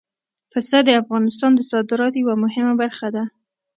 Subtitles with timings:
[0.51, 3.23] پسه د افغانستان د صادراتو یوه مهمه برخه ده.